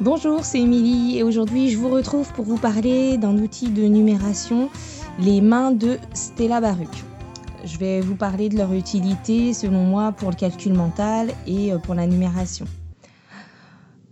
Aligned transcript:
Bonjour, 0.00 0.44
c'est 0.44 0.58
Émilie 0.58 1.18
et 1.18 1.22
aujourd'hui 1.22 1.70
je 1.70 1.78
vous 1.78 1.88
retrouve 1.88 2.32
pour 2.32 2.44
vous 2.44 2.58
parler 2.58 3.16
d'un 3.16 3.38
outil 3.38 3.68
de 3.68 3.84
numération, 3.84 4.68
les 5.20 5.40
mains 5.40 5.70
de 5.70 5.98
Stella 6.14 6.60
Baruch. 6.60 7.04
Je 7.64 7.78
vais 7.78 8.00
vous 8.00 8.16
parler 8.16 8.48
de 8.48 8.56
leur 8.56 8.72
utilité 8.72 9.52
selon 9.52 9.84
moi 9.84 10.10
pour 10.10 10.30
le 10.30 10.36
calcul 10.36 10.74
mental 10.74 11.30
et 11.46 11.72
euh, 11.72 11.78
pour 11.78 11.94
la 11.94 12.08
numération. 12.08 12.66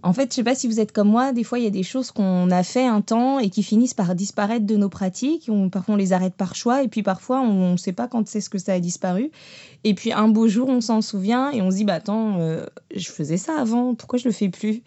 En 0.05 0.13
fait, 0.13 0.31
je 0.31 0.35
sais 0.35 0.43
pas 0.43 0.57
si 0.57 0.67
vous 0.67 0.81
êtes 0.81 0.91
comme 0.91 1.09
moi, 1.09 1.32
des 1.32 1.45
fois 1.45 1.59
il 1.61 1.64
y 1.64 1.68
a 1.68 1.71
des 1.71 1.85
choses 1.85 2.11
qu'on 2.11 2.51
a 2.51 2.62
fait 2.64 2.87
un 2.87 3.03
temps 3.03 3.39
et 3.39 3.51
qui 3.51 3.62
finissent 3.62 3.95
par 3.95 4.14
disparaître 4.17 4.67
de 4.67 4.77
nos 4.77 4.89
pratiques. 4.89 5.49
On, 5.49 5.69
parfois 5.69 5.95
on 5.95 5.96
les 5.96 6.12
arrête 6.12 6.35
par 6.35 6.57
choix 6.57 6.83
et 6.83 6.89
puis 6.89 7.03
parfois 7.03 7.41
on 7.41 7.73
ne 7.73 7.77
sait 7.77 7.93
pas 7.93 8.09
quand 8.09 8.27
c'est 8.27 8.41
ce 8.41 8.51
que 8.51 8.59
ça 8.59 8.73
a 8.73 8.80
disparu. 8.80 9.30
Et 9.85 9.95
puis 9.95 10.12
un 10.12 10.29
beau 10.29 10.49
jour 10.49 10.69
on 10.69 10.80
s'en 10.80 11.03
souvient 11.03 11.51
et 11.51 11.62
on 11.62 11.71
se 11.71 11.77
dit 11.77 11.85
bah 11.85 11.95
attends, 11.95 12.39
euh, 12.41 12.67
je 12.95 13.11
faisais 13.11 13.36
ça 13.36 13.61
avant, 13.61 13.94
pourquoi 13.94 14.19
je 14.19 14.27
le 14.27 14.33
fais 14.33 14.49
plus? 14.49 14.83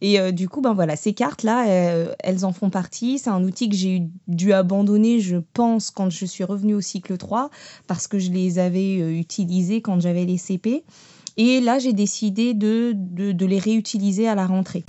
Et 0.00 0.20
euh, 0.20 0.32
du 0.32 0.48
coup 0.48 0.60
ben 0.60 0.74
voilà, 0.74 0.96
ces 0.96 1.14
cartes 1.14 1.42
là, 1.42 1.66
euh, 1.68 2.14
elles 2.20 2.44
en 2.44 2.52
font 2.52 2.70
partie. 2.70 3.18
C'est 3.18 3.30
un 3.30 3.42
outil 3.42 3.68
que 3.68 3.76
j'ai 3.76 4.02
dû 4.28 4.52
abandonner, 4.52 5.20
je 5.20 5.36
pense, 5.52 5.90
quand 5.90 6.10
je 6.10 6.24
suis 6.26 6.44
revenue 6.44 6.74
au 6.74 6.80
cycle 6.80 7.16
3 7.16 7.50
parce 7.86 8.08
que 8.08 8.18
je 8.18 8.30
les 8.30 8.58
avais 8.58 8.96
utilisées 9.18 9.80
quand 9.80 10.00
j'avais 10.00 10.24
les 10.24 10.38
CP. 10.38 10.84
Et 11.36 11.60
là, 11.60 11.78
j'ai 11.78 11.92
décidé 11.92 12.54
de, 12.54 12.92
de, 12.94 13.46
les 13.46 13.58
réutiliser 13.58 14.28
à 14.28 14.34
la 14.34 14.46
rentrée. 14.46 14.84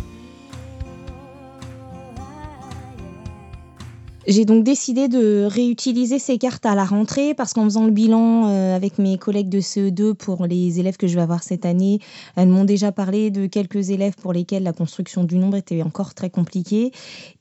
J'ai 4.28 4.46
donc 4.46 4.64
décidé 4.64 5.08
de 5.08 5.46
réutiliser 5.48 6.18
ces 6.18 6.40
cartes 6.40 6.66
à 6.66 6.74
la 6.74 6.84
rentrée 6.84 7.36
parce 7.36 7.54
qu'en 7.54 7.66
faisant 7.66 7.86
le 7.86 7.92
bilan 7.92 8.48
euh, 8.48 8.76
avec 8.76 8.98
mes 8.98 9.20
collègues 9.20 9.50
de 9.50 9.60
CE2 9.60 10.16
pour 10.16 10.48
les 10.48 10.80
élèves 10.80 10.98
que 10.98 11.06
je 11.06 11.14
vais 11.14 11.22
avoir 11.22 11.44
cette 11.44 11.64
année, 11.64 12.00
elles 12.36 12.48
m'ont 12.48 12.64
déjà 12.64 12.92
parlé 12.92 13.30
de 13.30 13.46
quelques 13.46 13.92
élèves 13.92 14.16
pour 14.16 14.34
lesquels 14.34 14.64
la 14.64 14.74
construction 14.74 15.26
du 15.26 15.38
nombre 15.38 15.58
était 15.58 15.84
encore 15.84 16.16
très 16.16 16.32
compliquée. 16.32 16.92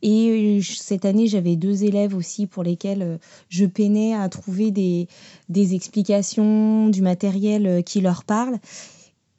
Et 0.02 0.58
euh, 0.58 0.60
cette 0.62 1.06
année, 1.06 1.26
j'avais 1.26 1.56
deux 1.56 1.84
élèves 1.84 2.14
aussi 2.14 2.46
pour 2.46 2.62
lesquels 2.62 3.02
euh, 3.02 3.16
je 3.48 3.64
peinais 3.64 4.14
à 4.14 4.28
trouver 4.28 4.70
des, 4.70 5.08
des 5.48 5.74
explications, 5.74 6.91
du 6.91 7.00
matériel 7.00 7.82
qui 7.84 8.02
leur 8.02 8.24
parle. 8.24 8.58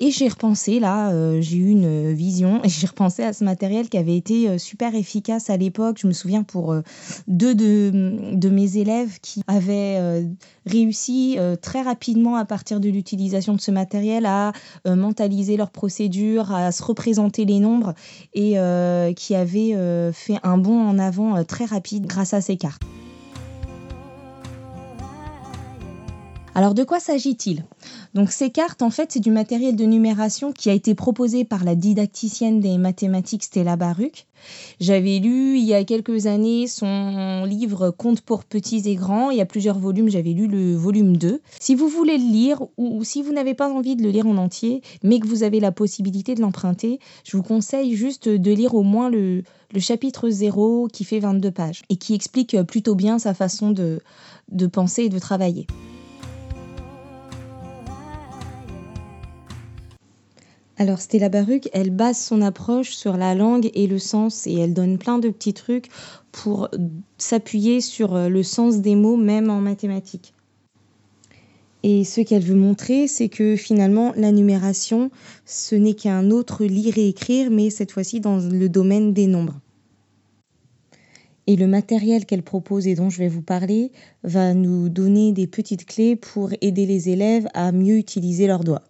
Et 0.02 0.12
j'ai 0.12 0.28
repensé, 0.28 0.82
là, 0.82 1.12
euh, 1.12 1.40
j'ai 1.40 1.56
eu 1.56 1.70
une 1.70 2.12
vision, 2.12 2.62
et 2.64 2.70
j'ai 2.70 2.88
repensé 2.88 3.24
à 3.24 3.32
ce 3.32 3.46
matériel 3.46 3.88
qui 3.88 3.98
avait 3.98 4.18
été 4.18 4.50
euh, 4.50 4.58
super 4.58 4.94
efficace 4.94 5.50
à 5.50 5.56
l'époque. 5.56 5.98
Je 6.02 6.08
me 6.08 6.12
souviens 6.12 6.44
pour 6.44 6.74
euh, 6.74 6.82
deux 7.28 7.56
de, 7.56 8.50
mes 8.50 8.78
élèves 8.78 9.20
qui 9.22 9.42
avaient 9.48 10.26
réussi 10.66 11.38
très 11.62 11.82
rapidement 11.82 12.36
à 12.36 12.46
partir 12.46 12.80
de 12.80 12.90
l'utilisation 12.90 13.56
de 13.56 13.60
ce 13.60 13.72
matériel 13.72 14.26
à 14.26 14.54
mentaliser 14.86 15.58
leur 15.58 15.72
procédure, 15.72 16.54
à 16.54 16.72
se 16.72 16.84
représenter 16.84 17.44
les 17.44 17.60
nombres, 17.60 17.94
et 18.34 18.56
qui 19.16 19.36
avaient 19.36 20.12
fait 20.14 20.38
un 20.44 20.58
bond 20.58 20.80
en 20.80 21.00
avant 21.00 21.44
très 21.44 21.66
rapide 21.66 22.06
grâce 22.06 22.34
à 22.34 22.42
ces 22.42 22.56
cartes. 22.56 22.84
Alors 26.58 26.74
de 26.74 26.86
quoi 26.86 27.02
s'agit-il? 27.02 27.66
Donc 28.14 28.32
ces 28.32 28.50
cartes, 28.50 28.82
en 28.82 28.90
fait, 28.90 29.12
c'est 29.12 29.20
du 29.20 29.30
matériel 29.30 29.76
de 29.76 29.84
numération 29.84 30.54
qui 30.54 30.70
a 30.70 30.74
été 30.74 30.96
proposé 30.96 31.44
par 31.44 31.66
la 31.66 31.76
didacticienne 31.76 32.62
des 32.62 32.78
mathématiques 32.78 33.44
Stella 33.44 33.76
Baruch. 33.76 34.26
J'avais 34.80 35.20
lu 35.20 35.58
il 35.58 35.66
y 35.66 35.74
a 35.74 35.84
quelques 35.84 36.28
années 36.28 36.68
son 36.68 37.44
livre 37.44 37.90
Contes 37.90 38.22
pour 38.22 38.46
petits 38.46 38.84
et 38.86 38.96
grands. 38.96 39.32
Il 39.32 39.38
y 39.38 39.42
a 39.42 39.46
plusieurs 39.46 39.80
volumes, 39.80 40.08
j'avais 40.08 40.32
lu 40.32 40.48
le 40.48 40.78
volume 40.78 41.18
2. 41.18 41.42
Si 41.60 41.76
vous 41.76 41.90
voulez 41.90 42.18
le 42.18 42.32
lire 42.32 42.62
ou, 42.78 43.04
si 43.04 43.22
vous 43.22 43.34
n'avez 43.34 43.54
pas 43.54 43.70
envie 43.70 43.98
de 43.98 44.04
le 44.04 44.10
lire 44.10 44.26
en 44.26 44.38
entier, 44.38 44.82
mais 45.04 45.20
que 45.20 45.28
vous 45.28 45.44
avez 45.44 45.60
la 45.60 45.74
possibilité 45.74 46.36
de 46.36 46.42
l'emprunter, 46.42 47.00
je 47.26 47.36
vous 47.36 47.44
conseille 47.44 47.96
juste 47.96 48.30
de 48.30 48.52
lire 48.54 48.76
au 48.76 48.84
moins 48.84 49.10
le, 49.10 49.44
le 49.74 49.80
chapitre 49.82 50.30
0 50.30 50.88
qui 50.88 51.04
fait 51.04 51.20
22 51.20 51.52
pages 51.52 51.82
et 51.90 51.98
qui 51.98 52.16
explique 52.16 52.56
plutôt 52.64 52.96
bien 52.96 53.20
sa 53.20 53.34
façon 53.34 53.72
de, 53.72 54.00
de 54.54 54.68
penser 54.68 55.04
et 55.04 55.10
de 55.10 55.20
travailler. 55.20 55.68
Alors 60.78 61.00
Stella 61.00 61.30
Baruch, 61.30 61.70
elle 61.72 61.90
base 61.90 62.20
son 62.20 62.42
approche 62.42 62.92
sur 62.92 63.16
la 63.16 63.34
langue 63.34 63.72
et 63.76 63.88
le 63.88 63.98
sens 63.98 64.46
et 64.46 64.56
elle 64.56 64.74
donne 64.74 64.98
plein 64.98 65.20
de 65.20 65.30
petits 65.30 65.54
trucs 65.54 65.88
pour 66.34 66.70
s'appuyer 67.18 67.80
sur 67.80 68.14
euh, 68.14 68.28
le 68.28 68.44
sens 68.44 68.82
des 68.82 68.96
mots 68.96 69.16
même 69.16 69.50
en 69.50 69.62
mathématiques. 69.62 70.34
Et 71.84 72.04
ce 72.04 72.20
qu'elle 72.20 72.44
veut 72.44 72.56
montrer, 72.56 73.08
c'est 73.08 73.30
que 73.30 73.56
finalement 73.56 74.12
la 74.18 74.34
numération, 74.34 75.12
ce 75.46 75.76
n'est 75.76 75.94
qu'un 75.94 76.30
autre 76.30 76.66
lire 76.66 76.98
et 76.98 77.08
écrire, 77.08 77.52
mais 77.52 77.70
cette 77.70 77.92
fois-ci 77.92 78.20
dans 78.20 78.38
le 78.38 78.68
domaine 78.68 79.14
des 79.14 79.28
nombres. 79.28 79.62
Et 81.48 81.56
le 81.56 81.68
matériel 81.68 82.26
qu'elle 82.26 82.44
propose 82.44 82.88
et 82.88 82.96
dont 82.96 83.12
je 83.12 83.20
vais 83.20 83.28
vous 83.28 83.44
parler 83.44 83.92
va 84.24 84.54
nous 84.54 84.90
donner 84.90 85.32
des 85.32 85.48
petites 85.48 85.86
clés 85.86 86.16
pour 86.16 86.50
aider 86.60 86.86
les 86.86 87.10
élèves 87.10 87.48
à 87.54 87.72
mieux 87.72 87.98
utiliser 87.98 88.48
leurs 88.48 88.64
doigts. 88.64 88.82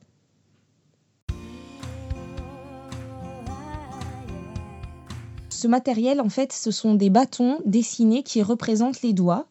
Ce 5.55 5.69
matériel, 5.69 6.19
en 6.19 6.27
fait, 6.27 6.51
ce 6.51 6.69
sont 6.69 6.95
des 6.95 7.09
bâtons 7.09 7.61
dessinés 7.65 8.23
qui 8.23 8.43
représentent 8.43 9.01
les 9.03 9.13
doigts 9.13 9.47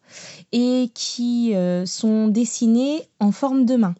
et 0.51 0.91
qui 0.93 1.55
euh, 1.55 1.87
sont 1.87 2.27
dessinés 2.27 3.09
en 3.19 3.31
forme 3.31 3.65
de 3.65 3.75
main. 3.75 3.95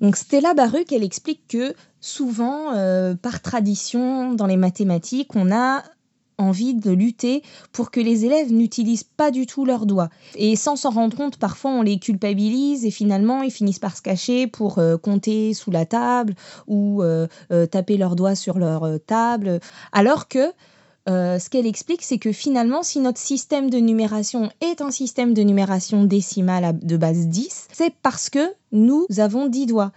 Donc 0.00 0.14
Stella 0.14 0.54
Baruch, 0.54 0.92
elle 0.92 1.02
explique 1.02 1.48
que 1.48 1.74
souvent, 2.00 2.72
euh, 2.76 3.16
par 3.16 3.42
tradition, 3.42 4.32
dans 4.32 4.46
les 4.46 4.56
mathématiques, 4.56 5.34
on 5.34 5.50
a 5.50 5.82
envie 6.38 6.74
de 6.74 6.90
lutter 6.90 7.42
pour 7.72 7.90
que 7.90 8.00
les 8.00 8.24
élèves 8.24 8.52
n'utilisent 8.52 9.04
pas 9.04 9.30
du 9.30 9.46
tout 9.46 9.64
leurs 9.64 9.86
doigts. 9.86 10.10
Et 10.36 10.56
sans 10.56 10.76
s'en 10.76 10.90
rendre 10.90 11.16
compte, 11.16 11.36
parfois 11.38 11.70
on 11.70 11.82
les 11.82 11.98
culpabilise 11.98 12.84
et 12.84 12.90
finalement 12.90 13.42
ils 13.42 13.50
finissent 13.50 13.78
par 13.78 13.96
se 13.96 14.02
cacher 14.02 14.46
pour 14.46 14.78
euh, 14.78 14.96
compter 14.96 15.54
sous 15.54 15.70
la 15.70 15.86
table 15.86 16.34
ou 16.66 17.02
euh, 17.02 17.26
euh, 17.52 17.66
taper 17.66 17.96
leurs 17.96 18.16
doigts 18.16 18.34
sur 18.34 18.58
leur 18.58 18.88
table. 19.06 19.60
Alors 19.92 20.28
que 20.28 20.52
ce 21.08 21.48
qu'elle 21.48 21.68
explique, 21.68 22.02
c'est 22.02 22.18
que 22.18 22.32
finalement, 22.32 22.82
si 22.82 22.98
notre 22.98 23.20
système 23.20 23.70
de 23.70 23.78
numération 23.78 24.50
est 24.60 24.80
un 24.80 24.90
système 24.90 25.34
de 25.34 25.42
numération 25.42 26.02
décimale 26.02 26.76
de 26.82 26.96
base 26.96 27.28
10, 27.28 27.68
c'est 27.72 27.94
parce 28.02 28.28
que 28.28 28.52
nous 28.72 29.06
avons 29.18 29.46
10 29.46 29.66
doigts. 29.66 29.92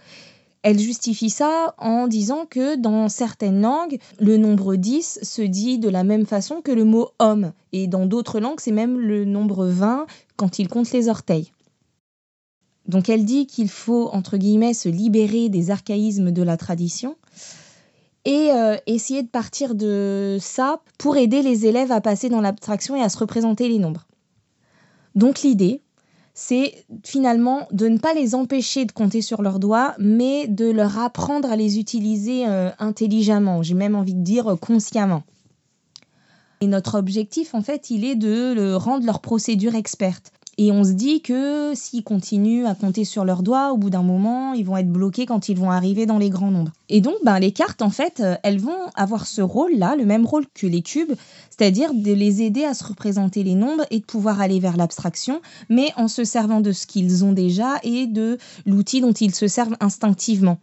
Elle 0.62 0.78
justifie 0.78 1.30
ça 1.30 1.74
en 1.78 2.06
disant 2.06 2.44
que 2.44 2.76
dans 2.76 3.08
certaines 3.08 3.62
langues, 3.62 3.98
le 4.18 4.36
nombre 4.36 4.76
10 4.76 5.20
se 5.22 5.42
dit 5.42 5.78
de 5.78 5.88
la 5.88 6.04
même 6.04 6.26
façon 6.26 6.60
que 6.60 6.72
le 6.72 6.84
mot 6.84 7.08
homme. 7.18 7.52
Et 7.72 7.86
dans 7.86 8.04
d'autres 8.04 8.40
langues, 8.40 8.60
c'est 8.60 8.70
même 8.70 8.98
le 8.98 9.24
nombre 9.24 9.66
20 9.66 10.06
quand 10.36 10.58
il 10.58 10.68
compte 10.68 10.92
les 10.92 11.08
orteils. 11.08 11.52
Donc 12.86 13.08
elle 13.08 13.24
dit 13.24 13.46
qu'il 13.46 13.68
faut, 13.68 14.10
entre 14.12 14.36
guillemets, 14.36 14.74
se 14.74 14.88
libérer 14.88 15.48
des 15.48 15.70
archaïsmes 15.70 16.30
de 16.30 16.42
la 16.42 16.56
tradition 16.56 17.16
et 18.24 18.50
euh, 18.52 18.76
essayer 18.86 19.22
de 19.22 19.28
partir 19.28 19.74
de 19.74 20.36
ça 20.40 20.82
pour 20.98 21.16
aider 21.16 21.40
les 21.40 21.66
élèves 21.66 21.92
à 21.92 22.02
passer 22.02 22.28
dans 22.28 22.40
l'abstraction 22.40 22.96
et 22.96 23.02
à 23.02 23.08
se 23.08 23.16
représenter 23.16 23.68
les 23.68 23.78
nombres. 23.78 24.06
Donc 25.14 25.40
l'idée, 25.40 25.82
c'est 26.34 26.84
finalement 27.04 27.66
de 27.72 27.88
ne 27.88 27.98
pas 27.98 28.14
les 28.14 28.34
empêcher 28.34 28.84
de 28.84 28.92
compter 28.92 29.22
sur 29.22 29.42
leurs 29.42 29.58
doigts, 29.58 29.94
mais 29.98 30.46
de 30.46 30.70
leur 30.70 30.98
apprendre 30.98 31.50
à 31.50 31.56
les 31.56 31.78
utiliser 31.78 32.46
euh, 32.46 32.70
intelligemment, 32.78 33.62
j'ai 33.62 33.74
même 33.74 33.96
envie 33.96 34.14
de 34.14 34.22
dire 34.22 34.52
euh, 34.52 34.56
consciemment. 34.56 35.22
Et 36.60 36.66
notre 36.66 36.98
objectif, 36.98 37.54
en 37.54 37.62
fait, 37.62 37.90
il 37.90 38.04
est 38.04 38.16
de 38.16 38.74
rendre 38.74 39.06
leur 39.06 39.20
procédure 39.20 39.74
experte. 39.74 40.32
Et 40.62 40.70
on 40.72 40.84
se 40.84 40.92
dit 40.92 41.22
que 41.22 41.72
s'ils 41.74 42.04
continuent 42.04 42.66
à 42.66 42.74
compter 42.74 43.06
sur 43.06 43.24
leurs 43.24 43.42
doigts, 43.42 43.72
au 43.72 43.78
bout 43.78 43.88
d'un 43.88 44.02
moment, 44.02 44.52
ils 44.52 44.66
vont 44.66 44.76
être 44.76 44.92
bloqués 44.92 45.24
quand 45.24 45.48
ils 45.48 45.56
vont 45.56 45.70
arriver 45.70 46.04
dans 46.04 46.18
les 46.18 46.28
grands 46.28 46.50
nombres. 46.50 46.72
Et 46.90 47.00
donc, 47.00 47.14
ben, 47.24 47.38
les 47.38 47.50
cartes, 47.50 47.80
en 47.80 47.88
fait, 47.88 48.20
euh, 48.20 48.36
elles 48.42 48.60
vont 48.60 48.76
avoir 48.94 49.26
ce 49.26 49.40
rôle-là, 49.40 49.96
le 49.96 50.04
même 50.04 50.26
rôle 50.26 50.44
que 50.52 50.66
les 50.66 50.82
cubes, 50.82 51.14
c'est-à-dire 51.48 51.94
de 51.94 52.12
les 52.12 52.42
aider 52.42 52.64
à 52.64 52.74
se 52.74 52.84
représenter 52.84 53.42
les 53.42 53.54
nombres 53.54 53.86
et 53.90 54.00
de 54.00 54.04
pouvoir 54.04 54.42
aller 54.42 54.60
vers 54.60 54.76
l'abstraction, 54.76 55.40
mais 55.70 55.94
en 55.96 56.08
se 56.08 56.24
servant 56.24 56.60
de 56.60 56.72
ce 56.72 56.86
qu'ils 56.86 57.24
ont 57.24 57.32
déjà 57.32 57.78
et 57.82 58.06
de 58.06 58.36
l'outil 58.66 59.00
dont 59.00 59.14
ils 59.14 59.34
se 59.34 59.48
servent 59.48 59.78
instinctivement. 59.80 60.58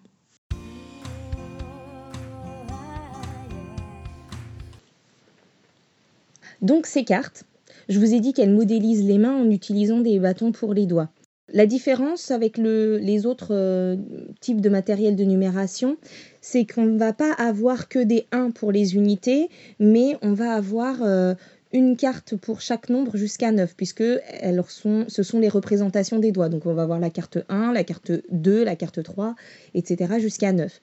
Donc 6.62 6.86
ces 6.86 7.04
cartes, 7.04 7.46
je 7.90 8.00
vous 8.00 8.14
ai 8.14 8.20
dit 8.20 8.34
qu'elle 8.34 8.54
modélise 8.54 9.04
les 9.04 9.18
mains 9.18 9.36
en 9.36 9.50
utilisant 9.50 10.00
des 10.00 10.20
bâtons 10.20 10.52
pour 10.52 10.74
les 10.74 10.86
doigts. 10.86 11.10
La 11.54 11.66
différence 11.66 12.32
avec 12.32 12.58
les 12.58 13.26
autres 13.26 13.54
euh, 13.54 13.96
types 14.42 14.60
de 14.60 14.68
matériel 14.68 15.16
de 15.16 15.24
numération, 15.24 15.96
c'est 16.42 16.66
qu'on 16.66 16.84
ne 16.84 16.98
va 16.98 17.14
pas 17.14 17.32
avoir 17.32 17.88
que 17.88 18.00
des 18.00 18.26
1 18.34 18.52
pour 18.52 18.74
les 18.74 18.96
unités, 18.96 19.50
mais 19.80 20.18
on 20.22 20.34
va 20.34 20.52
avoir 20.52 21.02
euh, 21.04 21.36
une 21.72 21.96
carte 21.96 22.36
pour 22.36 22.60
chaque 22.60 22.90
nombre 22.90 23.16
jusqu'à 23.16 23.54
9, 23.54 23.76
puisque 23.78 24.04
ce 24.04 25.24
sont 25.24 25.40
les 25.40 25.48
représentations 25.48 26.20
des 26.20 26.34
doigts. 26.34 26.50
Donc 26.50 26.66
on 26.66 26.74
va 26.74 26.86
voir 26.86 27.00
la 27.00 27.10
carte 27.10 27.38
1, 27.48 27.72
la 27.72 27.86
carte 27.86 28.12
2, 28.30 28.66
la 28.66 28.76
carte 28.76 29.02
3, 29.02 29.36
etc. 29.74 30.16
jusqu'à 30.20 30.52
9. 30.52 30.82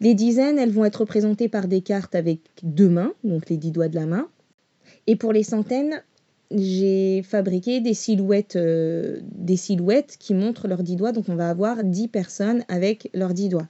Les 0.00 0.14
dizaines, 0.14 0.58
elles 0.58 0.72
vont 0.72 0.84
être 0.84 1.00
représentées 1.00 1.48
par 1.48 1.66
des 1.66 1.80
cartes 1.80 2.14
avec 2.14 2.40
deux 2.62 2.88
mains, 2.88 3.12
donc 3.24 3.48
les 3.48 3.56
dix 3.56 3.72
doigts 3.72 3.88
de 3.88 3.96
la 3.96 4.06
main. 4.06 4.28
Et 5.06 5.16
pour 5.16 5.32
les 5.32 5.42
centaines, 5.44 6.02
j'ai 6.54 7.22
fabriqué 7.22 7.80
des 7.80 7.94
silhouettes, 7.94 8.56
euh, 8.56 9.20
des 9.22 9.56
silhouettes 9.56 10.16
qui 10.18 10.34
montrent 10.34 10.68
leurs 10.68 10.82
dix 10.82 10.96
doigts. 10.96 11.12
Donc 11.12 11.28
on 11.28 11.34
va 11.34 11.48
avoir 11.48 11.84
10 11.84 12.08
personnes 12.08 12.64
avec 12.68 13.10
leurs 13.14 13.34
dix 13.34 13.48
doigts. 13.48 13.68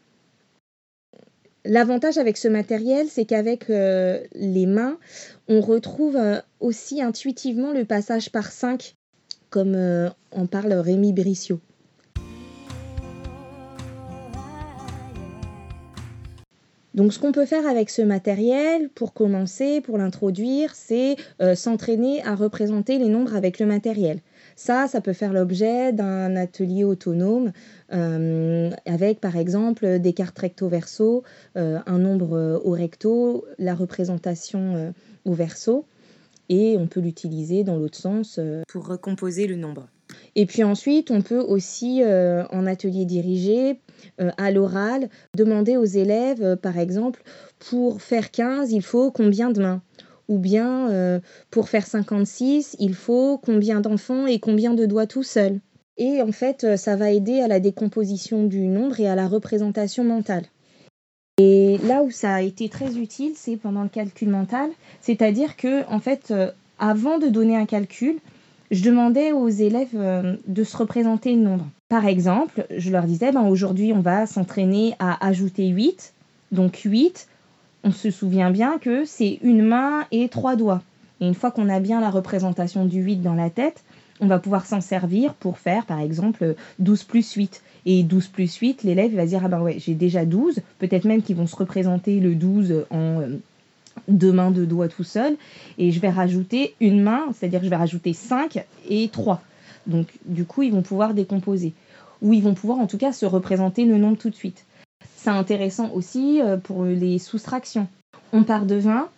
L'avantage 1.65 2.19
avec 2.19 2.37
ce 2.37 2.49
matériel, 2.49 3.07
c'est 3.09 3.25
qu'avec 3.25 3.71
euh, 3.71 4.21
les 4.35 4.67
mains, 4.67 4.99
on 5.49 5.61
retrouve 5.61 6.17
euh, 6.17 6.41
aussi 6.59 7.01
intuitivement 7.01 7.73
le 7.73 7.85
passage 7.85 8.31
par 8.31 8.51
5, 8.51 8.95
comme 9.51 9.77
en 10.33 10.47
parle 10.47 10.73
Rémi 10.73 11.13
Brissot. 11.13 11.61
Donc 16.95 17.13
ce 17.13 17.19
qu'on 17.19 17.33
peut 17.33 17.47
faire 17.47 17.67
avec 17.67 17.91
ce 17.91 18.03
matériel, 18.03 18.89
pour 18.91 19.15
commencer, 19.15 19.81
pour 19.81 19.99
l'introduire, 19.99 20.75
c'est 20.75 21.17
s'entraîner 21.55 22.23
à 22.25 22.35
représenter 22.35 22.99
les 22.99 23.09
nombres 23.09 23.35
avec 23.35 23.59
le 23.59 23.67
matériel. 23.67 24.21
Ça, 24.57 24.87
ça 24.89 25.01
peut 25.01 25.13
faire 25.13 25.33
l'objet 25.33 25.93
d'un 25.93 26.37
atelier 26.37 26.85
autonome 26.85 27.53
euh, 27.93 28.71
avec 28.87 29.21
par 29.21 29.37
exemple 29.37 29.99
des 29.99 30.13
cartes 30.13 30.39
recto-verso, 30.39 31.23
euh, 31.57 31.79
un 31.87 31.99
nombre 31.99 32.37
euh, 32.37 32.59
au 32.65 32.73
recto, 32.73 33.45
la 33.59 33.75
représentation 33.75 34.93
au 35.25 35.33
verso, 35.33 35.87
et 36.49 36.77
on 36.79 36.87
peut 36.87 37.01
l'utiliser 37.01 37.65
dans 37.65 37.77
l'autre 37.77 37.99
sens 37.99 38.41
pour 38.69 38.87
recomposer 38.87 39.47
le 39.47 39.57
nombre. 39.57 39.89
Et 40.35 40.47
puis 40.47 40.65
ensuite, 40.65 41.11
on 41.11 41.23
peut 41.23 41.41
aussi, 41.41 42.03
en 42.05 42.67
atelier 42.67 43.05
dirigé, 43.05 43.81
à 44.19 44.51
l'oral, 44.51 45.09
demander 45.37 45.77
aux 45.77 45.85
élèves, 45.85 46.57
par 46.57 46.79
exemple, 46.79 47.23
pour 47.71 48.03
faire 48.03 48.31
15, 48.31 48.73
il 48.73 48.83
faut 48.83 49.11
combien 49.11 49.51
de 49.51 49.63
mains? 49.63 49.83
Ou 50.29 50.39
bien 50.39 50.91
euh, 50.91 51.21
pour 51.51 51.69
faire 51.69 51.87
56, 51.87 52.77
il 52.79 52.95
faut 52.95 53.39
combien 53.39 53.81
d'enfants 53.81 54.27
et 54.27 54.39
combien 54.39 54.75
de 54.75 54.87
doigts 54.87 55.07
tout 55.07 55.23
seul? 55.23 55.61
Et 55.99 56.23
en 56.23 56.33
fait, 56.33 56.65
euh, 56.65 56.77
ça 56.77 56.97
va 56.97 57.11
aider 57.11 57.41
à 57.41 57.49
la 57.49 57.61
décomposition 57.61 58.45
du 58.45 58.67
nombre 58.67 58.99
et 59.01 59.09
à 59.09 59.15
la 59.15 59.29
représentation 59.29 60.05
mentale. 60.05 60.45
Et 61.39 61.79
là 61.85 62.03
où 62.03 62.11
ça 62.11 62.35
a 62.35 62.43
été 62.43 62.69
très 62.69 62.97
utile, 62.97 63.33
c'est 63.37 63.57
pendant 63.57 63.83
le 63.83 63.89
calcul 63.89 64.29
mental, 64.29 64.71
c'est-à-dire 65.01 65.57
que 65.57 65.87
en 65.89 65.99
fait, 65.99 66.31
euh, 66.31 66.51
avant 66.79 67.19
de 67.19 67.29
donner 67.29 67.57
un 67.57 67.67
calcul, 67.67 68.19
je 68.73 68.83
demandais 68.83 69.33
aux 69.33 69.49
élèves 69.49 70.39
de 70.47 70.65
se 70.65 70.77
représenter 70.77 71.37
le 71.37 71.43
nombre. 71.43 71.67
Par 71.89 72.07
exemple, 72.07 72.67
je 72.75 72.91
leur 72.91 73.05
disais, 73.05 73.31
ben, 73.31 73.43
aujourd'hui, 73.43 73.93
on 73.93 74.01
va 74.01 74.27
s'entraîner 74.27 74.95
à 74.99 75.25
ajouter 75.25 75.69
8. 75.69 76.15
Donc 76.51 76.77
8, 76.79 77.29
on 77.85 77.93
se 77.93 78.11
souvient 78.11 78.51
bien 78.51 78.79
que 78.79 79.05
c'est 79.05 79.39
une 79.43 79.63
main 79.63 80.07
et 80.11 80.29
trois 80.29 80.57
doigts. 80.57 80.83
Et 81.21 81.27
une 81.27 81.35
fois 81.35 81.51
qu'on 81.51 81.69
a 81.69 81.81
bien 81.81 82.01
la 82.01 82.11
représentation 82.11 82.87
du 82.87 83.01
8 83.03 83.17
dans 83.17 83.35
la 83.35 83.51
tête, 83.51 83.85
on 84.21 84.27
va 84.27 84.39
pouvoir 84.39 84.65
s'en 84.67 84.81
servir 84.81 85.35
pour 85.35 85.59
faire 85.59 85.85
par 85.85 86.01
exemple 86.01 86.55
12 86.79 87.05
plus 87.05 87.33
8. 87.33 87.63
Et 87.85 88.03
12 88.05 88.29
plus 88.29 88.55
8, 88.55 88.85
l'élève 88.85 89.15
va 89.15 89.27
dire 89.27 89.43
Ah 89.45 89.49
ben 89.49 89.61
ouais, 89.61 89.77
j'ai 89.79 89.95
déjà 89.95 90.25
12. 90.25 90.61
Peut-être 90.79 91.05
même 91.05 91.23
qu'ils 91.23 91.37
vont 91.37 91.47
se 91.47 91.57
représenter 91.57 92.21
le 92.21 92.35
12 92.35 92.87
en 92.91 93.21
euh, 93.21 93.39
deux 94.09 94.33
mains, 94.33 94.51
deux 94.51 94.67
doigts 94.67 94.89
tout 94.89 95.05
seul. 95.05 95.37
Et 95.79 95.93
je 95.93 96.01
vais 96.01 96.11
rajouter 96.11 96.75
une 96.81 97.03
main, 97.03 97.27
c'est-à-dire 97.35 97.63
je 97.63 97.69
vais 97.69 97.77
rajouter 97.77 98.13
5 98.13 98.65
et 98.89 99.09
3. 99.09 99.43
Donc 99.87 100.09
du 100.25 100.45
coup, 100.45 100.63
ils 100.63 100.73
vont 100.73 100.83
pouvoir 100.83 101.15
décomposer. 101.15 101.73
Ou 102.21 102.33
ils 102.33 102.43
vont 102.43 102.55
pouvoir 102.55 102.79
en 102.79 102.87
tout 102.87 102.99
cas 102.99 103.13
se 103.13 103.27
représenter 103.27 103.85
le 103.85 103.99
nombre 103.99 104.17
tout 104.17 104.31
de 104.31 104.35
suite. 104.35 104.65
C'est 105.17 105.31
intéressant 105.31 105.91
aussi 105.93 106.41
euh, 106.41 106.57
pour 106.57 106.85
les 106.85 107.19
soustractions. 107.19 107.89
On 108.33 108.45
part 108.45 108.67
de 108.67 108.77
20, 108.77 109.09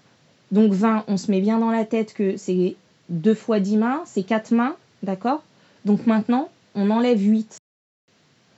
donc 0.53 0.73
20, 0.73 1.05
on 1.09 1.17
se 1.17 1.31
met 1.31 1.41
bien 1.41 1.59
dans 1.59 1.71
la 1.71 1.85
tête 1.85 2.15
que 2.15 2.37
c'est 2.37 2.77
2 3.09 3.35
fois 3.35 3.61
10 3.61 3.77
mains, 3.77 4.03
c'est 4.07 4.23
4 4.23 4.53
mains, 4.53 4.77
d'accord? 5.03 5.43
Donc 5.85 6.07
maintenant, 6.07 6.49
on 6.75 6.91
enlève 6.91 7.21
8. 7.21 7.59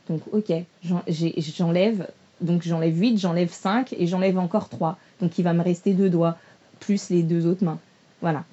Donc 0.08 0.22
ok, 0.32 0.52
j'enlève 1.38 2.08
donc 2.40 2.62
j'enlève 2.62 2.98
8, 2.98 3.18
j'enlève 3.18 3.52
5 3.52 3.94
et 3.98 4.06
j'enlève 4.06 4.38
encore 4.38 4.68
3. 4.68 4.98
Donc 5.20 5.38
il 5.38 5.42
va 5.42 5.52
me 5.52 5.62
rester 5.62 5.94
deux 5.94 6.10
doigts, 6.10 6.36
plus 6.80 7.10
les 7.10 7.22
deux 7.22 7.46
autres 7.46 7.64
mains. 7.64 7.78
Voilà. 8.20 8.44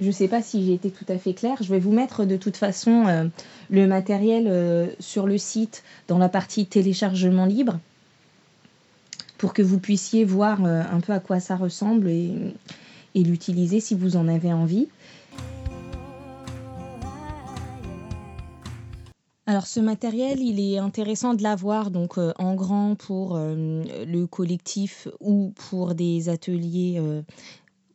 Je 0.00 0.06
ne 0.06 0.12
sais 0.12 0.28
pas 0.28 0.42
si 0.42 0.64
j'ai 0.64 0.74
été 0.74 0.90
tout 0.90 1.04
à 1.08 1.18
fait 1.18 1.34
claire. 1.34 1.58
Je 1.60 1.68
vais 1.68 1.78
vous 1.78 1.92
mettre 1.92 2.24
de 2.24 2.36
toute 2.36 2.56
façon 2.56 3.06
euh, 3.06 3.24
le 3.70 3.86
matériel 3.86 4.46
euh, 4.48 4.88
sur 4.98 5.26
le 5.26 5.38
site 5.38 5.84
dans 6.08 6.18
la 6.18 6.28
partie 6.28 6.66
téléchargement 6.66 7.46
libre 7.46 7.78
pour 9.38 9.54
que 9.54 9.62
vous 9.62 9.78
puissiez 9.78 10.24
voir 10.24 10.64
euh, 10.64 10.82
un 10.90 11.00
peu 11.00 11.12
à 11.12 11.20
quoi 11.20 11.40
ça 11.40 11.56
ressemble 11.56 12.08
et, 12.08 12.32
l'utiliser 13.14 13.80
si 13.80 13.94
vous 13.94 14.16
en 14.16 14.26
avez 14.26 14.52
envie. 14.52 14.88
Alors 19.52 19.66
ce 19.66 19.80
matériel, 19.80 20.40
il 20.40 20.58
est 20.58 20.78
intéressant 20.78 21.34
de 21.34 21.42
l'avoir 21.42 21.90
donc 21.90 22.16
euh, 22.16 22.32
en 22.38 22.54
grand 22.54 22.94
pour 22.94 23.36
euh, 23.36 23.84
le 24.06 24.26
collectif 24.26 25.08
ou 25.20 25.52
pour 25.68 25.94
des 25.94 26.30
ateliers 26.30 26.98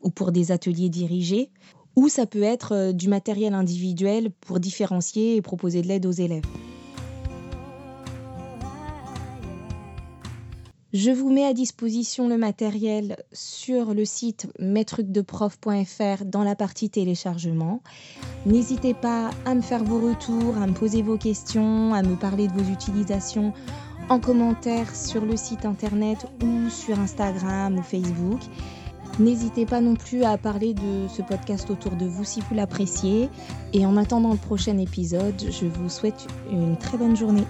ou 0.03 0.11
pour 0.11 0.31
des 0.31 0.51
ateliers 0.51 0.89
dirigés, 0.89 1.49
ou 1.95 2.09
ça 2.09 2.27
peut 2.27 2.43
être 2.43 2.91
du 2.91 3.09
matériel 3.09 3.55
individuel 3.55 4.29
pour 4.29 4.59
différencier 4.59 5.35
et 5.35 5.41
proposer 5.41 5.81
de 5.81 5.87
l'aide 5.87 6.05
aux 6.05 6.11
élèves. 6.11 6.43
Je 10.99 11.11
vous 11.11 11.29
mets 11.29 11.45
à 11.45 11.53
disposition 11.53 12.27
le 12.27 12.39
matériel 12.39 13.17
sur 13.31 13.93
le 13.93 14.03
site 14.03 14.47
mestrucdeprof.fr 14.57 16.25
dans 16.25 16.41
la 16.41 16.55
partie 16.55 16.89
téléchargement. 16.89 17.83
N'hésitez 18.47 18.95
pas 18.95 19.29
à 19.45 19.53
me 19.53 19.61
faire 19.61 19.83
vos 19.83 19.99
retours, 19.99 20.57
à 20.57 20.65
me 20.65 20.73
poser 20.73 21.03
vos 21.03 21.19
questions, 21.19 21.93
à 21.93 22.01
me 22.01 22.15
parler 22.15 22.47
de 22.47 22.53
vos 22.53 22.71
utilisations 22.71 23.53
en 24.09 24.19
commentaire 24.19 24.95
sur 24.95 25.23
le 25.23 25.37
site 25.37 25.65
internet 25.65 26.25
ou 26.41 26.67
sur 26.71 26.99
Instagram 26.99 27.77
ou 27.77 27.83
Facebook. 27.83 28.39
N'hésitez 29.19 29.67
pas 29.67 29.81
non 29.81 29.95
plus 29.95 30.23
à 30.23 30.35
parler 30.39 30.73
de 30.73 31.07
ce 31.15 31.21
podcast 31.21 31.69
autour 31.69 31.91
de 31.91 32.07
vous 32.07 32.23
si 32.23 32.41
vous 32.41 32.55
l'appréciez. 32.55 33.29
Et 33.71 33.85
en 33.85 33.97
attendant 33.97 34.31
le 34.31 34.39
prochain 34.39 34.79
épisode, 34.79 35.45
je 35.47 35.67
vous 35.67 35.89
souhaite 35.89 36.25
une 36.51 36.75
très 36.75 36.97
bonne 36.97 37.15
journée. 37.15 37.45